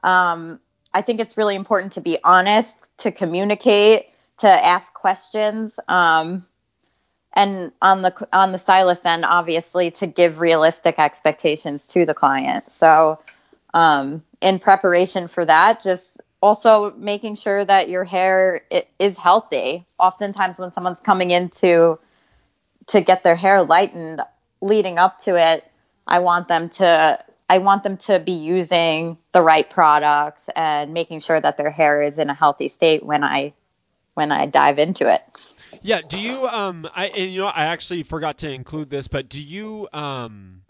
[0.03, 0.59] um,
[0.93, 6.45] I think it's really important to be honest, to communicate, to ask questions, um,
[7.35, 12.63] and on the on the stylist end, obviously, to give realistic expectations to the client.
[12.71, 13.19] So,
[13.73, 18.61] um, in preparation for that, just also making sure that your hair
[18.99, 19.85] is healthy.
[19.99, 21.99] Oftentimes, when someone's coming in to
[22.87, 24.21] to get their hair lightened,
[24.61, 25.69] leading up to it,
[26.07, 31.19] I want them to I want them to be using the right products and making
[31.19, 33.53] sure that their hair is in a healthy state when I
[34.13, 35.21] when I dive into it.
[35.85, 36.01] Yeah.
[36.01, 39.41] Do you um I and you know I actually forgot to include this, but do
[39.41, 40.61] you um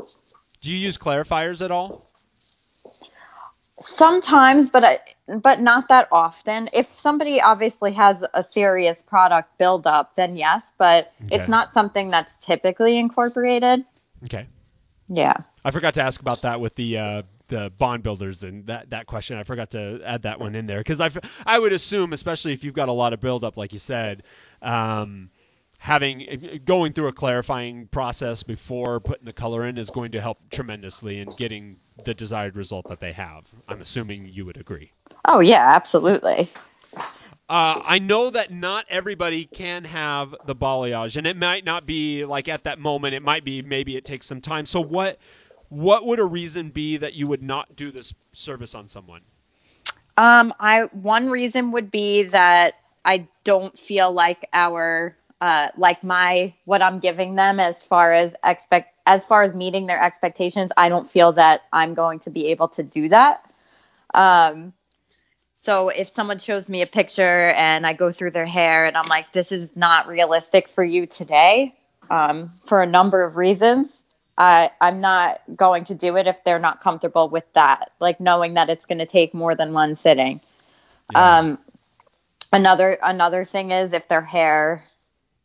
[0.59, 2.05] do you use clarifiers at all?
[3.79, 4.99] Sometimes, but I,
[5.37, 6.67] but not that often.
[6.73, 11.35] If somebody obviously has a serious product buildup, then yes, but okay.
[11.35, 13.85] it's not something that's typically incorporated.
[14.25, 14.47] Okay.
[15.07, 15.35] Yeah.
[15.63, 19.05] I forgot to ask about that with the uh, the bond builders and that, that
[19.05, 19.37] question.
[19.37, 21.09] I forgot to add that one in there because I,
[21.45, 24.23] I would assume, especially if you've got a lot of buildup, like you said,
[24.65, 25.29] um,
[25.77, 30.39] having going through a clarifying process before putting the color in is going to help
[30.49, 33.45] tremendously in getting the desired result that they have.
[33.69, 34.91] I'm assuming you would agree.
[35.25, 36.49] Oh yeah, absolutely.
[37.47, 42.25] Uh, I know that not everybody can have the balayage, and it might not be
[42.25, 43.13] like at that moment.
[43.13, 44.65] It might be maybe it takes some time.
[44.65, 45.19] So what
[45.69, 49.21] what would a reason be that you would not do this service on someone?
[50.17, 56.53] Um, I one reason would be that I don't feel like our uh, like my
[56.65, 60.71] what I'm giving them as far as expect as far as meeting their expectations.
[60.75, 63.49] I don't feel that I'm going to be able to do that.
[64.13, 64.73] Um,
[65.53, 69.07] so if someone shows me a picture and I go through their hair and I'm
[69.07, 71.75] like, this is not realistic for you today,
[72.09, 74.03] um, for a number of reasons,
[74.37, 78.55] I, I'm not going to do it if they're not comfortable with that, like knowing
[78.55, 80.39] that it's going to take more than one sitting.
[81.11, 81.37] Yeah.
[81.37, 81.59] Um,
[82.53, 84.83] another another thing is if their hair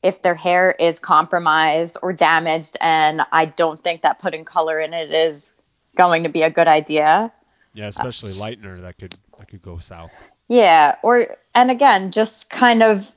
[0.03, 4.95] if their hair is compromised or damaged and i don't think that putting color in
[4.95, 5.53] it is
[5.97, 7.33] going to be a good idea.
[7.75, 10.11] Yeah especially lightener that could that could go south.
[10.49, 13.11] Yeah or and again just kind of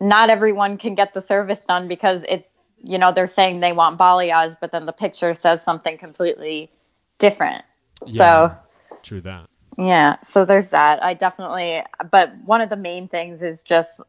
[0.00, 2.50] not everyone can get the service done because it
[2.82, 6.70] you know they're saying they want balayage but then the picture says something completely
[7.18, 7.64] different.
[8.06, 11.02] Yeah, so true that yeah, so there's that.
[11.02, 14.00] I definitely, but one of the main things is just,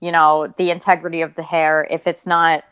[0.00, 1.86] you know, the integrity of the hair.
[1.90, 2.64] If it's not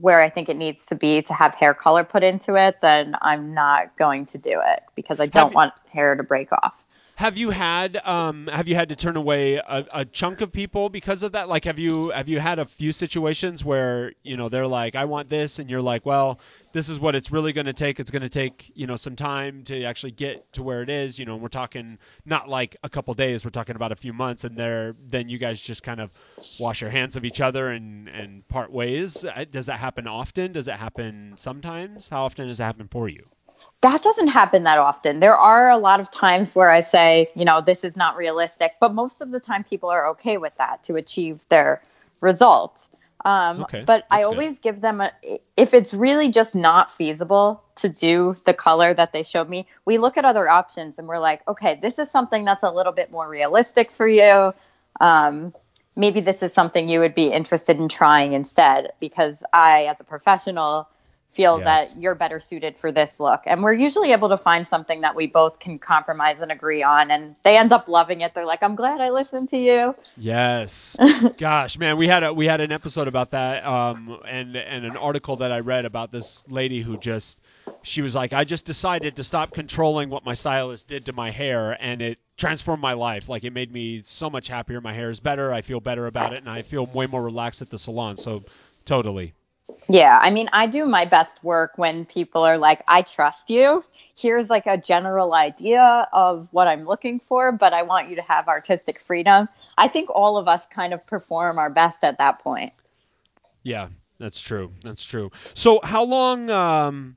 [0.00, 3.16] where I think it needs to be to have hair color put into it, then
[3.20, 6.87] I'm not going to do it because I don't want hair to break off.
[7.18, 10.88] Have you had um, have you had to turn away a, a, chunk of people
[10.88, 11.48] because of that?
[11.48, 15.04] Like, have you have you had a few situations where you know they're like, I
[15.04, 16.38] want this, and you're like, well,
[16.72, 17.98] this is what it's really going to take.
[17.98, 21.18] It's going to take you know some time to actually get to where it is.
[21.18, 23.44] You know, we're talking not like a couple days.
[23.44, 26.12] We're talking about a few months, and there then you guys just kind of
[26.60, 29.24] wash your hands of each other and and part ways.
[29.24, 30.52] Uh, does that happen often?
[30.52, 32.06] Does it happen sometimes?
[32.06, 33.24] How often does it happen for you?
[33.80, 35.20] That doesn't happen that often.
[35.20, 38.72] There are a lot of times where I say, you know, this is not realistic,
[38.80, 41.82] but most of the time people are okay with that to achieve their
[42.20, 42.88] results.
[43.24, 44.62] Um, okay, but I always good.
[44.62, 45.12] give them a,
[45.56, 49.98] if it's really just not feasible to do the color that they showed me, we
[49.98, 53.10] look at other options and we're like, okay, this is something that's a little bit
[53.10, 54.54] more realistic for you.
[55.00, 55.52] Um,
[55.96, 60.04] maybe this is something you would be interested in trying instead because I, as a
[60.04, 60.88] professional,
[61.30, 61.92] feel yes.
[61.92, 63.42] that you're better suited for this look.
[63.46, 67.10] And we're usually able to find something that we both can compromise and agree on.
[67.10, 68.34] And they end up loving it.
[68.34, 69.94] They're like, I'm glad I listened to you.
[70.16, 70.96] Yes.
[71.36, 74.96] Gosh, man, we had a we had an episode about that, um, and and an
[74.96, 77.40] article that I read about this lady who just
[77.82, 81.30] she was like, I just decided to stop controlling what my stylist did to my
[81.30, 83.28] hair, and it transformed my life.
[83.28, 84.80] Like it made me so much happier.
[84.80, 85.52] My hair is better.
[85.52, 88.16] I feel better about it, and I feel way more relaxed at the salon.
[88.16, 88.42] So,
[88.84, 89.34] totally.
[89.88, 93.84] Yeah, I mean, I do my best work when people are like, I trust you.
[94.14, 98.22] Here's like a general idea of what I'm looking for, but I want you to
[98.22, 99.48] have artistic freedom.
[99.78, 102.72] I think all of us kind of perform our best at that point.
[103.62, 104.72] Yeah, that's true.
[104.82, 105.30] That's true.
[105.54, 107.16] So, how long um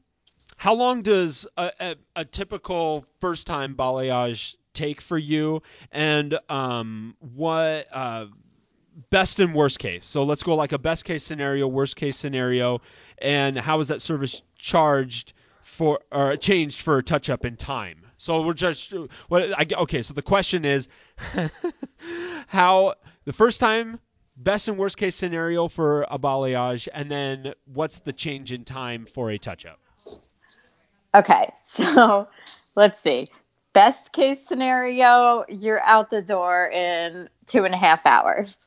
[0.58, 5.62] how long does a, a, a typical first time balayage take for you
[5.92, 8.26] and um what uh
[9.10, 10.06] best and worst case.
[10.06, 12.82] So let's go like a best case scenario, worst case scenario,
[13.20, 18.06] and how is that service charged for or changed for a touch up in time?
[18.18, 18.94] So we're just
[19.30, 20.02] what I okay.
[20.02, 20.88] So the question is,
[22.48, 24.00] how the first time,
[24.38, 29.06] best and worst case scenario for a balayage, and then what's the change in time
[29.06, 29.80] for a touch up?
[31.16, 32.28] Okay, so
[32.76, 33.30] let's see.
[33.74, 38.58] Best case scenario, you're out the door in two and a half hours.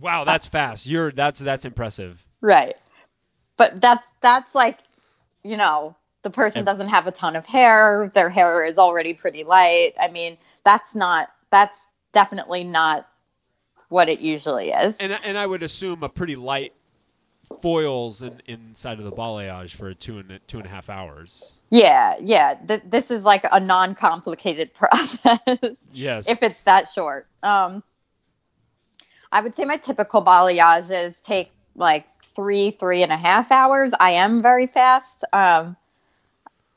[0.00, 0.86] Wow, that's fast.
[0.86, 2.24] You're that's that's impressive.
[2.40, 2.76] Right.
[3.56, 4.78] But that's that's like,
[5.42, 9.44] you know, the person doesn't have a ton of hair, their hair is already pretty
[9.44, 9.92] light.
[10.00, 13.08] I mean, that's not that's definitely not
[13.88, 14.96] what it usually is.
[14.98, 16.72] And and I would assume a pretty light
[17.60, 21.54] foils in, inside of the balayage for two and two and a half hours.
[21.70, 22.54] Yeah, yeah.
[22.54, 25.38] Th- this is like a non-complicated process.
[25.92, 26.28] Yes.
[26.28, 27.26] if it's that short.
[27.42, 27.82] Um,
[29.34, 33.92] I would say my typical balayages take like three, three and a half hours.
[33.98, 35.24] I am very fast.
[35.32, 35.76] Um,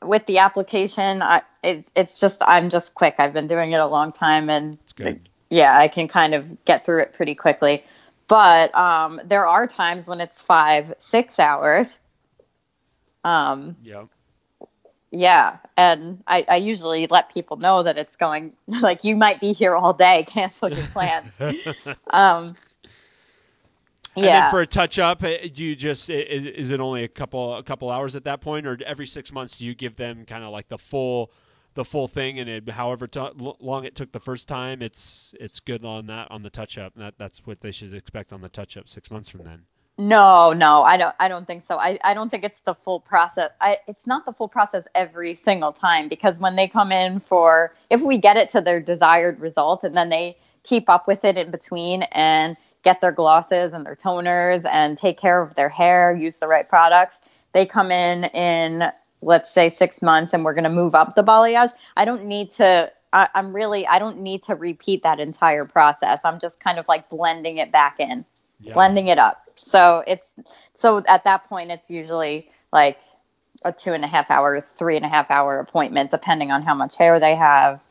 [0.02, 3.14] with the application, I, it's it's just I'm just quick.
[3.18, 5.28] I've been doing it a long time, and good.
[5.50, 7.84] yeah, I can kind of get through it pretty quickly.
[8.26, 11.96] But um, there are times when it's five, six hours.
[13.22, 14.08] Um, Yep.
[15.10, 19.52] Yeah, and I, I usually let people know that it's going like you might be
[19.52, 20.24] here all day.
[20.28, 21.38] Cancel your plans.
[22.10, 22.56] um,
[24.16, 27.08] And then yeah, for a touch up, uh, do you just is it only a
[27.08, 30.24] couple a couple hours at that point, or every six months do you give them
[30.26, 31.30] kind of like the full
[31.74, 35.60] the full thing, and it, however t- long it took the first time, it's it's
[35.60, 36.94] good on that on the touch up.
[36.96, 39.62] That that's what they should expect on the touch up six months from then.
[39.98, 41.14] No, no, I don't.
[41.18, 41.76] I don't think so.
[41.76, 43.50] I, I don't think it's the full process.
[43.60, 47.74] I, it's not the full process every single time because when they come in for,
[47.90, 51.36] if we get it to their desired result, and then they keep up with it
[51.36, 56.14] in between and get their glosses and their toners and take care of their hair,
[56.14, 57.18] use the right products,
[57.52, 58.84] they come in in
[59.20, 61.72] let's say six months and we're going to move up the balayage.
[61.96, 62.92] I don't need to.
[63.12, 63.84] I, I'm really.
[63.84, 66.20] I don't need to repeat that entire process.
[66.24, 68.24] I'm just kind of like blending it back in
[68.60, 68.74] Yeah.
[68.74, 69.38] blending it up.
[69.56, 70.34] So it's
[70.74, 72.98] so at that point it's usually like
[73.64, 76.74] a two and a half hour, three and a half hour appointment, depending on how
[76.74, 77.82] much hair they have.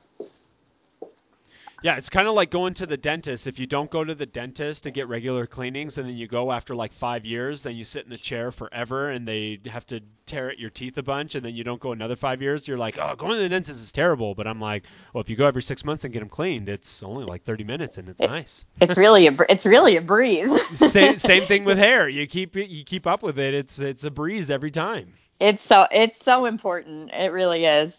[1.83, 3.45] Yeah, it's kind of like going to the dentist.
[3.45, 6.51] If you don't go to the dentist to get regular cleanings and then you go
[6.51, 10.01] after like five years, then you sit in the chair forever and they have to
[10.25, 12.77] tear at your teeth a bunch and then you don't go another five years, you're
[12.79, 14.33] like, oh, going to the dentist is terrible.
[14.33, 17.03] But I'm like, well, if you go every six months and get them cleaned, it's
[17.03, 18.65] only like 30 minutes and it's It- nice.
[18.81, 20.51] It's really a it's really a breeze.
[20.91, 22.09] same, same thing with hair.
[22.09, 23.53] You keep you keep up with it.
[23.53, 25.13] It's it's a breeze every time.
[25.39, 27.11] it's so it's so important.
[27.13, 27.93] It really is.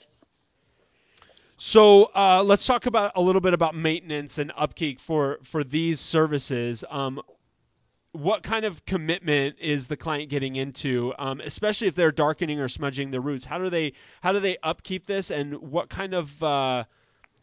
[1.61, 5.99] So uh, let's talk about a little bit about maintenance and upkeep for for these
[5.99, 6.85] services.
[6.89, 7.21] Um,
[8.13, 12.69] what kind of commitment is the client getting into, um, especially if they're darkening or
[12.69, 13.45] smudging the roots?
[13.45, 16.85] How do they how do they upkeep this, and what kind of uh,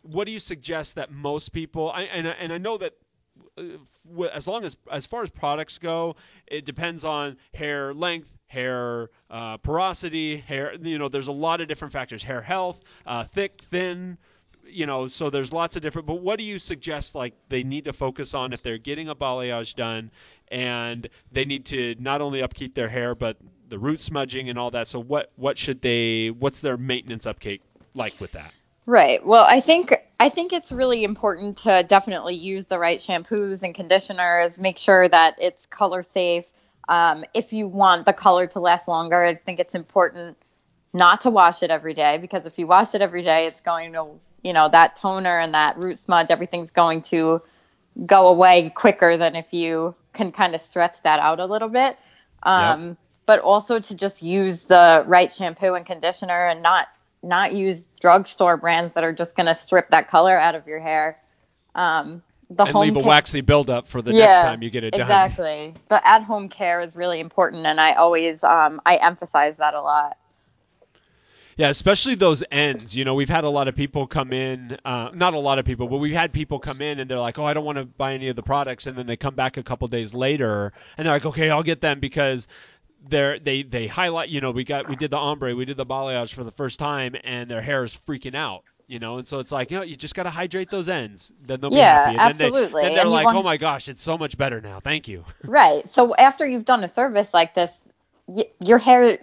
[0.03, 1.91] what do you suggest that most people?
[1.91, 2.93] I, and and I know that
[4.33, 6.15] as long as as far as products go,
[6.47, 10.73] it depends on hair length, hair uh, porosity, hair.
[10.75, 12.21] You know, there's a lot of different factors.
[12.23, 14.17] Hair health, uh, thick, thin.
[14.67, 16.07] You know, so there's lots of different.
[16.07, 17.15] But what do you suggest?
[17.15, 20.11] Like they need to focus on if they're getting a balayage done,
[20.49, 23.37] and they need to not only upkeep their hair but
[23.69, 24.87] the root smudging and all that.
[24.87, 26.29] So what what should they?
[26.29, 27.61] What's their maintenance upkeep
[27.93, 28.53] like with that?
[28.85, 29.25] Right.
[29.25, 33.73] Well, I think I think it's really important to definitely use the right shampoos and
[33.73, 34.57] conditioners.
[34.57, 36.45] Make sure that it's color safe.
[36.87, 40.37] Um, if you want the color to last longer, I think it's important
[40.93, 43.93] not to wash it every day because if you wash it every day, it's going
[43.93, 44.07] to,
[44.43, 47.41] you know, that toner and that root smudge, everything's going to
[48.05, 51.97] go away quicker than if you can kind of stretch that out a little bit.
[52.43, 56.87] Um, But also to just use the right shampoo and conditioner and not
[57.25, 60.79] not use drugstore brands that are just going to strip that color out of your
[60.79, 61.19] hair.
[61.75, 64.69] Um, the and home leave a ca- waxy buildup for the Yeah, next time you
[64.69, 65.07] get it done.
[65.07, 65.73] exactly.
[65.89, 69.81] The at home care is really important, and I always um, I emphasize that a
[69.81, 70.17] lot.
[71.57, 72.95] Yeah, especially those ends.
[72.95, 75.65] You know, we've had a lot of people come in, uh, not a lot of
[75.65, 77.85] people, but we've had people come in and they're like, oh, I don't want to
[77.85, 78.87] buy any of the products.
[78.87, 81.79] And then they come back a couple days later and they're like, okay, I'll get
[81.79, 82.47] them because
[83.09, 85.85] they're, they, they highlight, you know, we got, we did the ombre, we did the
[85.85, 88.63] balayage for the first time and their hair is freaking out.
[88.87, 91.31] You know, and so it's like, you know, you just got to hydrate those ends.
[91.41, 92.19] Then they'll be happy.
[92.23, 92.81] And absolutely.
[92.81, 94.79] They, then they're And like, want- oh my gosh, it's so much better now.
[94.79, 95.25] Thank you.
[95.45, 95.87] Right.
[95.89, 97.79] So after you've done a service like this,
[98.27, 99.19] y- your hair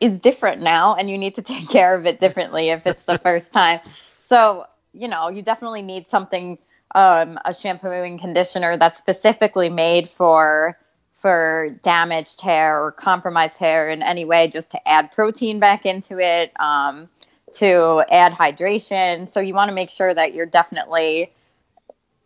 [0.00, 3.16] is different now, and you need to take care of it differently if it's the
[3.16, 3.80] first time.
[4.26, 6.58] So you know, you definitely need something,
[6.94, 10.78] um, a shampooing conditioner that's specifically made for
[11.18, 16.18] for damaged hair or compromised hair in any way, just to add protein back into
[16.20, 17.08] it, um,
[17.54, 19.28] to add hydration.
[19.28, 21.32] So you want to make sure that you're definitely,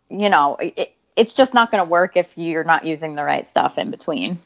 [0.09, 3.47] you know, it, it's just not going to work if you're not using the right
[3.47, 4.39] stuff in between.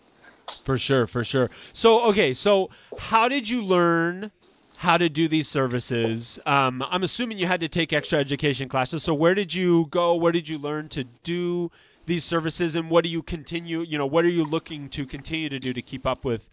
[0.64, 1.50] For sure, for sure.
[1.74, 4.32] So, okay, so how did you learn
[4.78, 6.40] how to do these services?
[6.46, 9.04] Um, I'm assuming you had to take extra education classes.
[9.04, 10.16] So, where did you go?
[10.16, 11.70] Where did you learn to do
[12.08, 13.82] these services, and what do you continue?
[13.82, 16.50] You know, what are you looking to continue to do to keep up with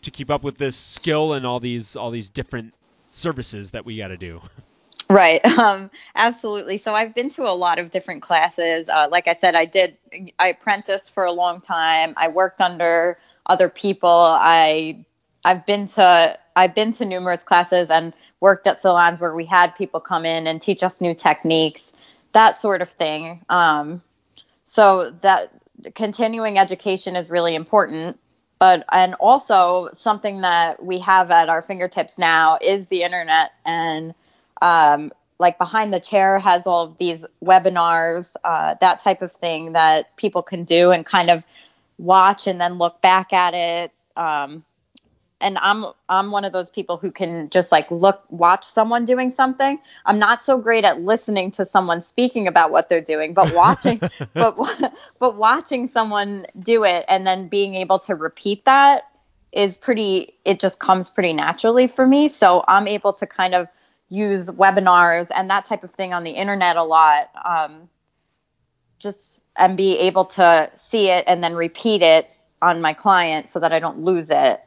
[0.00, 2.72] to keep up with this skill and all these all these different
[3.12, 4.40] services that we got to do.
[5.10, 5.44] Right.
[5.58, 6.78] Um, absolutely.
[6.78, 8.88] So I've been to a lot of different classes.
[8.88, 9.98] Uh, like I said, I did,
[10.38, 12.14] I apprenticed for a long time.
[12.16, 14.08] I worked under other people.
[14.08, 15.04] I,
[15.44, 19.76] I've been to, I've been to numerous classes and worked at salons where we had
[19.76, 21.92] people come in and teach us new techniques,
[22.32, 23.44] that sort of thing.
[23.50, 24.00] Um,
[24.64, 25.52] so that
[25.94, 28.18] continuing education is really important.
[28.58, 34.14] But, and also something that we have at our fingertips now is the internet and,
[34.60, 35.10] um,
[35.40, 40.16] like behind the chair has all of these webinars, uh, that type of thing that
[40.16, 41.42] people can do and kind of
[41.98, 43.90] watch and then look back at it.
[44.16, 44.64] Um,
[45.42, 49.30] and I'm I'm one of those people who can just like look watch someone doing
[49.30, 49.78] something.
[50.06, 54.00] I'm not so great at listening to someone speaking about what they're doing, but watching
[54.34, 54.56] but
[55.18, 59.08] but watching someone do it and then being able to repeat that
[59.52, 62.28] is pretty it just comes pretty naturally for me.
[62.28, 63.68] So I'm able to kind of
[64.08, 67.30] use webinars and that type of thing on the internet a lot.
[67.44, 67.88] Um,
[68.98, 73.58] just and be able to see it and then repeat it on my client so
[73.58, 74.60] that I don't lose it.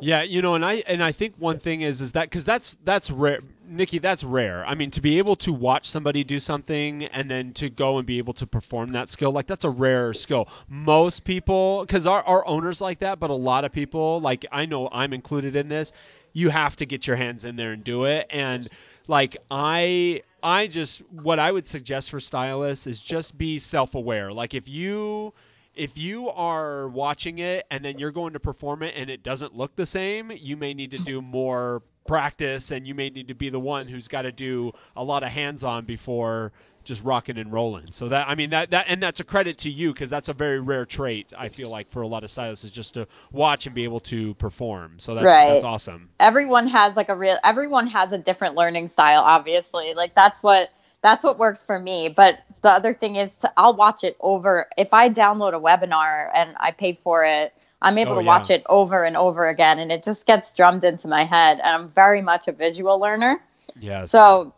[0.00, 2.76] Yeah, you know, and I and I think one thing is is that because that's
[2.84, 3.38] that's rare,
[3.68, 3.98] Nicki.
[3.98, 4.66] That's rare.
[4.66, 8.06] I mean, to be able to watch somebody do something and then to go and
[8.06, 10.48] be able to perform that skill, like that's a rare skill.
[10.68, 14.66] Most people, because our our owners like that, but a lot of people, like I
[14.66, 15.92] know I'm included in this.
[16.32, 18.68] You have to get your hands in there and do it, and
[19.06, 24.32] like I I just what I would suggest for stylists is just be self-aware.
[24.32, 25.32] Like if you
[25.74, 29.54] if you are watching it and then you're going to perform it and it doesn't
[29.54, 33.34] look the same, you may need to do more practice and you may need to
[33.34, 36.52] be the one who's got to do a lot of hands-on before
[36.84, 37.90] just rocking and rolling.
[37.92, 40.34] So that I mean that that and that's a credit to you because that's a
[40.34, 43.66] very rare trait I feel like for a lot of stylists is just to watch
[43.66, 44.98] and be able to perform.
[44.98, 45.48] So that's Right.
[45.48, 46.10] that's awesome.
[46.20, 50.70] everyone has like a real everyone has a different learning style obviously like that's what
[51.04, 52.10] that's what works for me.
[52.10, 56.30] But the other thing is to i'll watch it over if i download a webinar
[56.34, 59.78] and i pay for it i'm able Oh, to watch it over and over again
[59.78, 63.40] and it just gets drummed into my head and i'm very much a visual learner.
[63.78, 64.10] Yes.
[64.10, 64.54] so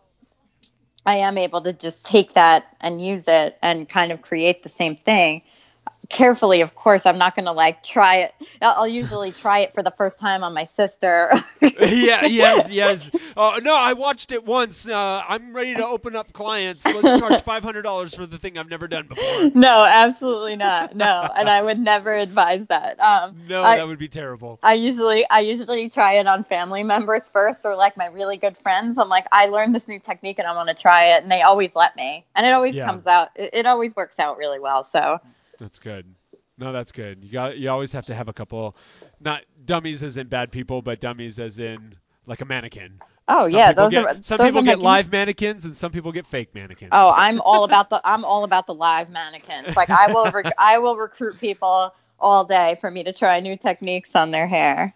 [1.07, 4.71] i am able to just take that and use it and kind of create the
[4.71, 5.43] same thing
[6.09, 8.33] carefully of course i'm not going to like try it
[8.63, 11.33] i'll usually try it for the first time on my sister
[11.81, 13.11] yeah, yes, yes.
[13.37, 14.87] Uh, no, I watched it once.
[14.87, 16.91] Uh, I'm ready to open up clients.
[16.91, 19.51] Let's charge five hundred dollars for the thing I've never done before.
[19.55, 20.95] no, absolutely not.
[20.97, 22.99] No, and I would never advise that.
[23.01, 24.59] Um, No, I, that would be terrible.
[24.63, 28.57] I usually I usually try it on family members first, or like my really good
[28.57, 28.97] friends.
[28.99, 31.43] I'm like, I learned this new technique and I want to try it, and they
[31.43, 32.87] always let me, and it always Yeah.
[32.87, 33.31] comes out.
[33.37, 34.85] It, it always works out really well.
[34.85, 35.21] So
[35.59, 36.07] That's good.
[36.59, 37.23] No, that's good.
[37.23, 37.59] You got.
[37.59, 38.77] You always have to have a couple,
[39.21, 41.95] not dummies as in bad people, but dummies as in
[42.27, 42.99] like a mannequin.
[43.29, 45.77] oh Some yeah, those get, are some those people are get making- live mannequins and
[45.77, 46.91] some people get fake mannequins.
[46.93, 49.77] Oh, I'm all about the I'm all about the live mannequins.
[49.77, 53.59] Like I will rec- I will recruit people all day for me to try new
[53.59, 54.95] techniques on their hair.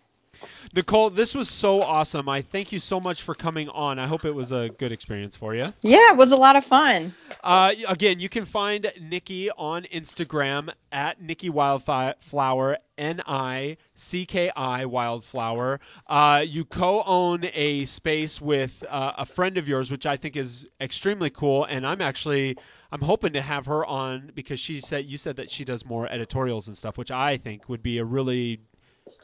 [0.74, 2.28] Nicole, this was so awesome.
[2.28, 3.99] I thank you so much for coming on.
[3.99, 5.72] I hope it was a good experience for you.
[5.82, 7.14] Yeah, it was a lot of fun.
[7.43, 14.51] Uh, again, you can find Nicki on Instagram at Nicki Wildflower, N I C K
[14.55, 15.80] I Wildflower.
[16.07, 20.36] Uh, you co own a space with uh, a friend of yours, which I think
[20.36, 21.64] is extremely cool.
[21.64, 22.57] And I'm actually.
[22.93, 26.11] I'm hoping to have her on because she said you said that she does more
[26.11, 28.62] editorials and stuff, which I think would be a really,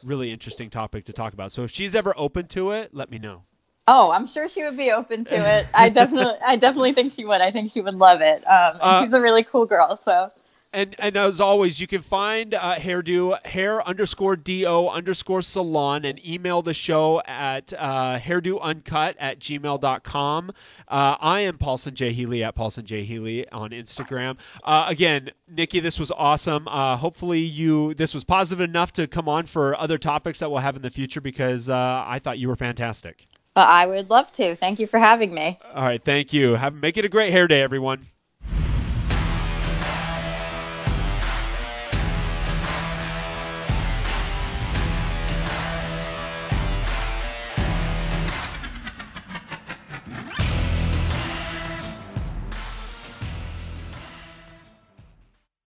[0.03, 1.51] really interesting topic to talk about.
[1.51, 3.41] So if she's ever open to it, let me know.
[3.87, 5.65] Oh, I'm sure she would be open to it.
[5.73, 7.39] I definitely, I definitely think she would.
[7.39, 8.45] I think she would love it.
[8.45, 9.99] Um, and Uh, she's a really cool girl.
[10.03, 10.29] So
[10.77, 16.23] And and as always, you can find uh, hairdo hair underscore do underscore salon and
[16.23, 20.51] email the show at uh, hairdouncut at gmail.com.
[20.87, 22.13] Uh, I am Paulsen J.
[22.13, 23.05] Healey at Paulsen J.
[23.05, 24.37] Healey on Instagram.
[24.63, 26.67] Uh, again, Nicki, this was awesome.
[26.67, 30.59] Uh, hopefully, you this was positive enough to come on for other topics that we'll
[30.59, 33.25] have in the future because uh, I thought you were fantastic.
[33.55, 34.55] but I would love to.
[34.55, 35.57] Thank you for having me.
[35.73, 36.53] All right, thank you.
[36.53, 38.05] Have make it a great hair day, everyone.